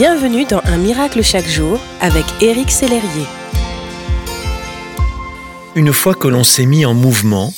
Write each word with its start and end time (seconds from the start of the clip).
Bienvenue 0.00 0.46
dans 0.46 0.62
Un 0.64 0.78
miracle 0.78 1.22
chaque 1.22 1.46
jour 1.46 1.78
avec 2.00 2.24
Éric 2.40 2.70
Sellerier. 2.70 3.26
Une 5.74 5.92
fois 5.92 6.14
que 6.14 6.26
l'on 6.26 6.42
s'est 6.42 6.64
mis 6.64 6.86
en 6.86 6.94
mouvement 6.94 7.52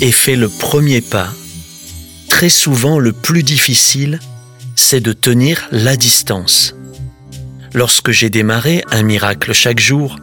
et 0.00 0.10
fait 0.10 0.34
le 0.34 0.48
premier 0.48 1.02
pas, 1.02 1.28
très 2.30 2.48
souvent 2.48 2.98
le 2.98 3.12
plus 3.12 3.42
difficile, 3.42 4.18
c'est 4.76 5.02
de 5.02 5.12
tenir 5.12 5.68
la 5.70 5.96
distance. 5.96 6.74
Lorsque 7.74 8.12
j'ai 8.12 8.30
démarré 8.30 8.82
Un 8.90 9.02
miracle 9.02 9.52
chaque 9.52 9.78
jour, 9.78 10.16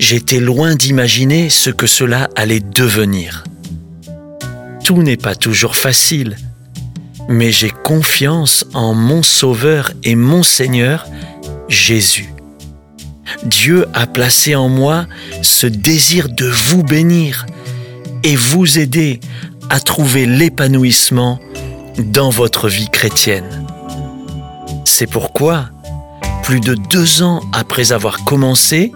j'étais 0.00 0.40
loin 0.40 0.74
d'imaginer 0.74 1.48
ce 1.48 1.70
que 1.70 1.86
cela 1.86 2.28
allait 2.34 2.58
devenir. 2.58 3.44
Tout 4.82 5.00
n'est 5.04 5.16
pas 5.16 5.36
toujours 5.36 5.76
facile, 5.76 6.36
mais 7.28 7.52
j'ai 7.52 7.70
confiance 7.70 8.64
en 8.74 8.94
mon 8.94 9.22
Sauveur 9.22 9.92
et 10.02 10.14
mon 10.14 10.42
Seigneur, 10.42 11.06
Jésus. 11.68 12.32
Dieu 13.44 13.86
a 13.92 14.06
placé 14.06 14.54
en 14.54 14.68
moi 14.68 15.06
ce 15.42 15.66
désir 15.66 16.28
de 16.30 16.46
vous 16.46 16.82
bénir 16.82 17.46
et 18.24 18.34
vous 18.34 18.78
aider 18.78 19.20
à 19.68 19.78
trouver 19.78 20.24
l'épanouissement 20.24 21.38
dans 21.98 22.30
votre 22.30 22.68
vie 22.68 22.88
chrétienne. 22.90 23.66
C'est 24.86 25.06
pourquoi, 25.06 25.68
plus 26.42 26.60
de 26.60 26.74
deux 26.74 27.22
ans 27.22 27.42
après 27.52 27.92
avoir 27.92 28.24
commencé, 28.24 28.92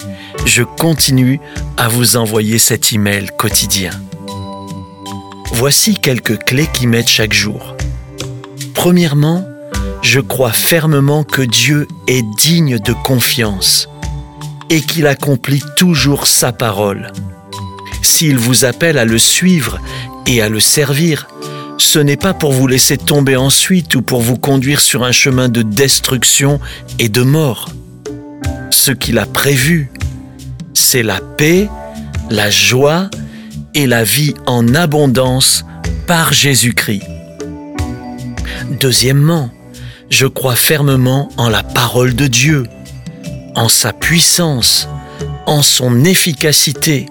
je 0.47 0.63
continue 0.63 1.39
à 1.77 1.89
vous 1.89 2.17
envoyer 2.17 2.59
cet 2.59 2.93
email 2.93 3.29
quotidien. 3.39 3.91
Voici 5.53 5.95
quelques 5.95 6.43
clés 6.45 6.69
qui 6.73 6.87
m'aident 6.87 7.07
chaque 7.07 7.35
jour. 7.35 7.77
Premièrement, 8.83 9.47
je 10.03 10.19
crois 10.19 10.51
fermement 10.51 11.23
que 11.23 11.43
Dieu 11.43 11.87
est 12.09 12.25
digne 12.37 12.81
de 12.81 12.93
confiance 12.93 13.89
et 14.71 14.81
qu'il 14.81 15.07
accomplit 15.07 15.63
toujours 15.77 16.27
sa 16.27 16.51
parole. 16.51 17.13
S'il 18.03 18.37
vous 18.37 18.65
appelle 18.65 18.99
à 18.99 19.05
le 19.05 19.19
suivre 19.19 19.79
et 20.27 20.43
à 20.43 20.49
le 20.49 20.59
servir, 20.59 21.29
ce 21.79 22.01
n'est 22.01 22.17
pas 22.17 22.35
pour 22.35 22.51
vous 22.51 22.67
laisser 22.67 22.99
tomber 22.99 23.37
ensuite 23.37 23.95
ou 23.95 24.03
pour 24.03 24.21
vous 24.21 24.37
conduire 24.37 24.81
sur 24.81 25.05
un 25.05 25.13
chemin 25.13 25.49
de 25.49 25.63
destruction 25.63 26.59
et 26.99 27.09
de 27.09 27.23
mort. 27.23 27.69
Ce 28.71 28.91
qu'il 28.91 29.19
a 29.19 29.27
prévu, 29.27 29.93
c'est 30.75 31.05
la 31.05 31.21
paix, 31.21 31.69
la 32.31 32.51
joie 32.51 33.11
et 33.77 33.87
la 33.87 34.03
vie 34.03 34.35
en 34.49 34.75
abondance 34.75 35.65
par 36.09 36.33
Jésus-Christ. 36.33 37.12
Deuxièmement, 38.71 39.51
je 40.11 40.27
crois 40.27 40.57
fermement 40.57 41.31
en 41.37 41.49
la 41.49 41.63
parole 41.63 42.15
de 42.15 42.27
Dieu, 42.27 42.65
en 43.55 43.69
sa 43.69 43.93
puissance, 43.93 44.89
en 45.47 45.63
son 45.63 46.05
efficacité. 46.05 47.07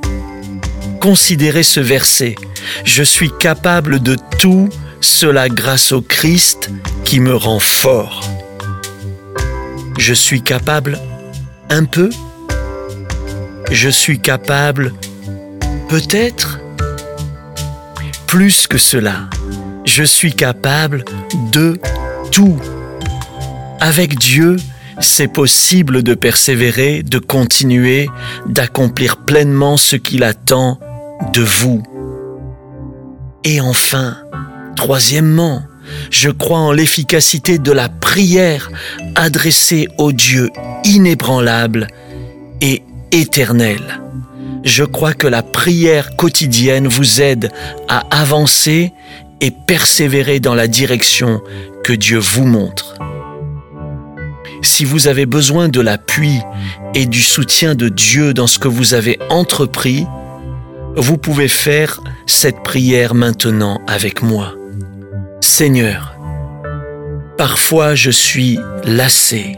Considérez 0.99 1.63
ce 1.63 1.79
verset. 1.79 2.35
Je 2.83 3.03
suis 3.03 3.31
capable 3.39 4.01
de 4.01 4.15
tout 4.39 4.69
cela 5.01 5.49
grâce 5.49 5.91
au 5.91 6.01
Christ 6.01 6.69
qui 7.03 7.19
me 7.19 7.35
rend 7.35 7.59
fort. 7.59 8.21
Je 9.97 10.13
suis 10.13 10.41
capable 10.41 10.99
un 11.69 11.85
peu 11.85 12.09
Je 13.71 13.89
suis 13.89 14.19
capable 14.19 14.93
peut-être 15.89 16.59
Plus 18.27 18.67
que 18.67 18.77
cela 18.77 19.29
je 19.91 20.03
suis 20.03 20.33
capable 20.33 21.03
de 21.51 21.77
tout. 22.31 22.57
Avec 23.81 24.17
Dieu, 24.17 24.55
c'est 25.01 25.27
possible 25.27 26.01
de 26.01 26.13
persévérer, 26.13 27.03
de 27.03 27.19
continuer, 27.19 28.07
d'accomplir 28.47 29.17
pleinement 29.17 29.75
ce 29.75 29.97
qu'il 29.97 30.23
attend 30.23 30.79
de 31.33 31.41
vous. 31.41 31.83
Et 33.43 33.59
enfin, 33.59 34.15
troisièmement, 34.77 35.63
je 36.09 36.29
crois 36.29 36.59
en 36.59 36.71
l'efficacité 36.71 37.57
de 37.57 37.73
la 37.73 37.89
prière 37.89 38.71
adressée 39.15 39.89
au 39.97 40.13
Dieu 40.13 40.51
inébranlable 40.85 41.87
et 42.61 42.81
éternel. 43.11 43.81
Je 44.63 44.85
crois 44.85 45.13
que 45.13 45.27
la 45.27 45.43
prière 45.43 46.15
quotidienne 46.15 46.87
vous 46.87 47.19
aide 47.19 47.51
à 47.89 48.03
avancer 48.09 48.93
et 49.41 49.51
persévérer 49.51 50.39
dans 50.39 50.55
la 50.55 50.67
direction 50.67 51.41
que 51.83 51.93
Dieu 51.93 52.19
vous 52.19 52.45
montre. 52.45 52.95
Si 54.61 54.85
vous 54.85 55.07
avez 55.07 55.25
besoin 55.25 55.67
de 55.67 55.81
l'appui 55.81 56.39
et 56.93 57.07
du 57.07 57.21
soutien 57.21 57.73
de 57.73 57.89
Dieu 57.89 58.33
dans 58.33 58.47
ce 58.47 58.59
que 58.59 58.67
vous 58.67 58.93
avez 58.93 59.17
entrepris, 59.29 60.05
vous 60.95 61.17
pouvez 61.17 61.47
faire 61.47 62.01
cette 62.27 62.61
prière 62.63 63.15
maintenant 63.15 63.81
avec 63.87 64.21
moi. 64.21 64.53
Seigneur, 65.41 66.15
parfois 67.37 67.95
je 67.95 68.11
suis 68.11 68.59
lassé 68.83 69.57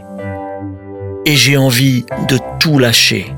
et 1.26 1.36
j'ai 1.36 1.58
envie 1.58 2.06
de 2.28 2.38
tout 2.58 2.78
lâcher. 2.78 3.34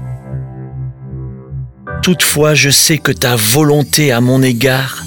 Toutefois, 2.03 2.55
je 2.55 2.71
sais 2.71 2.99
que 2.99 3.11
ta 3.11 3.35
volonté 3.35 4.13
à 4.13 4.21
mon 4.21 4.41
égard 4.43 5.03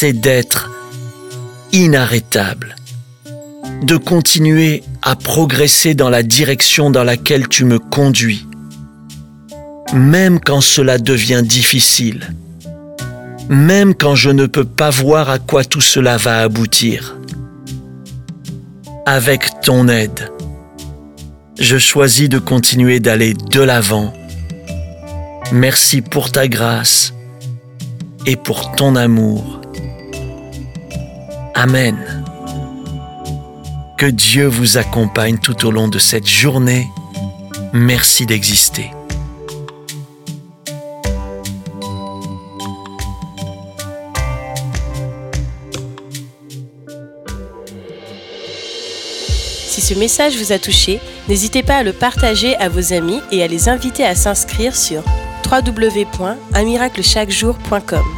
c'est 0.00 0.12
d'être 0.12 0.70
inarrêtable, 1.72 2.76
de 3.82 3.96
continuer 3.96 4.84
à 5.02 5.16
progresser 5.16 5.96
dans 5.96 6.08
la 6.08 6.22
direction 6.22 6.88
dans 6.88 7.02
laquelle 7.02 7.48
tu 7.48 7.64
me 7.64 7.80
conduis, 7.80 8.46
même 9.92 10.38
quand 10.38 10.60
cela 10.60 10.98
devient 10.98 11.42
difficile, 11.44 12.32
même 13.48 13.92
quand 13.92 14.14
je 14.14 14.30
ne 14.30 14.46
peux 14.46 14.64
pas 14.64 14.90
voir 14.90 15.30
à 15.30 15.40
quoi 15.40 15.64
tout 15.64 15.80
cela 15.80 16.16
va 16.16 16.42
aboutir. 16.42 17.18
Avec 19.04 19.50
ton 19.62 19.88
aide, 19.88 20.30
je 21.58 21.76
choisis 21.76 22.28
de 22.28 22.38
continuer 22.38 23.00
d'aller 23.00 23.34
de 23.34 23.62
l'avant. 23.62 24.12
Merci 25.50 26.02
pour 26.02 26.30
ta 26.30 26.46
grâce 26.46 27.14
et 28.26 28.36
pour 28.36 28.70
ton 28.76 28.94
amour. 28.94 29.58
Amen. 31.60 31.96
Que 33.96 34.06
Dieu 34.06 34.46
vous 34.46 34.78
accompagne 34.78 35.38
tout 35.38 35.66
au 35.66 35.72
long 35.72 35.88
de 35.88 35.98
cette 35.98 36.28
journée. 36.28 36.86
Merci 37.72 38.26
d'exister. 38.26 38.92
Si 49.66 49.80
ce 49.80 49.94
message 49.94 50.36
vous 50.36 50.52
a 50.52 50.60
touché, 50.60 51.00
n'hésitez 51.28 51.64
pas 51.64 51.78
à 51.78 51.82
le 51.82 51.92
partager 51.92 52.54
à 52.58 52.68
vos 52.68 52.92
amis 52.92 53.20
et 53.32 53.42
à 53.42 53.48
les 53.48 53.68
inviter 53.68 54.04
à 54.04 54.14
s'inscrire 54.14 54.76
sur 54.76 55.02
www.unmiraclechaquejour.com. 55.50 58.17